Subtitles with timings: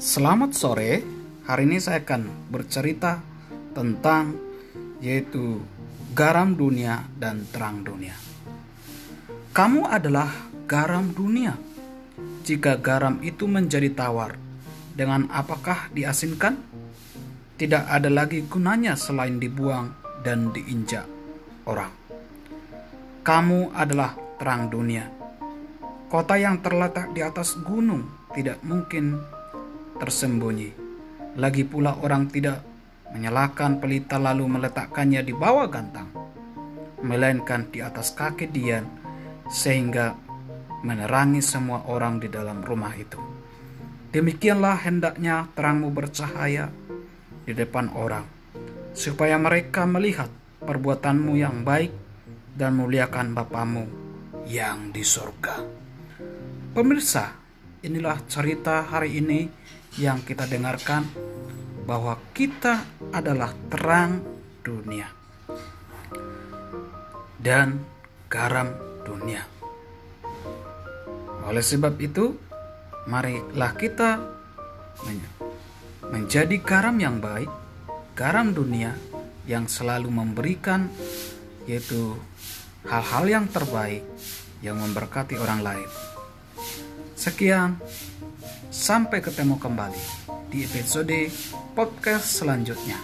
[0.00, 1.04] Selamat sore.
[1.44, 3.20] Hari ini saya akan bercerita
[3.76, 4.36] tentang
[5.04, 5.60] yaitu
[6.16, 8.14] garam dunia dan terang dunia.
[9.50, 10.30] Kamu adalah
[10.64, 11.58] garam dunia.
[12.46, 14.38] Jika garam itu menjadi tawar,
[14.94, 16.56] dengan apakah diasinkan?
[17.60, 19.92] Tidak ada lagi gunanya selain dibuang
[20.24, 21.04] dan diinjak
[21.68, 21.92] orang.
[23.20, 25.04] Kamu adalah terang dunia.
[26.08, 29.20] Kota yang terletak di atas gunung tidak mungkin
[30.00, 30.72] tersembunyi.
[31.36, 32.64] Lagi pula orang tidak
[33.12, 36.08] menyalakan pelita lalu meletakkannya di bawah gantang,
[37.04, 38.88] melainkan di atas kaki Dian
[39.50, 40.16] sehingga
[40.80, 43.20] menerangi semua orang di dalam rumah itu.
[44.10, 46.72] Demikianlah hendaknya terangmu bercahaya
[47.46, 48.26] di depan orang,
[48.96, 50.30] supaya mereka melihat
[50.62, 51.94] perbuatanmu yang baik
[52.58, 53.86] dan muliakan Bapamu
[54.50, 55.62] yang di surga.
[56.74, 57.39] Pemirsa,
[57.80, 59.48] inilah cerita hari ini
[59.96, 61.08] yang kita dengarkan
[61.88, 64.20] bahwa kita adalah terang
[64.60, 65.08] dunia
[67.40, 67.80] dan
[68.28, 68.68] garam
[69.02, 69.42] dunia.
[71.48, 72.36] Oleh sebab itu,
[73.08, 74.20] marilah kita
[76.12, 77.48] menjadi garam yang baik,
[78.12, 78.92] garam dunia
[79.48, 80.92] yang selalu memberikan
[81.64, 82.14] yaitu
[82.86, 84.04] hal-hal yang terbaik
[84.60, 86.09] yang memberkati orang lain.
[87.20, 87.76] Sekian,
[88.72, 90.00] sampai ketemu kembali
[90.48, 91.28] di episode
[91.76, 92.96] podcast selanjutnya.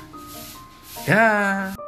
[1.04, 1.85] Dah.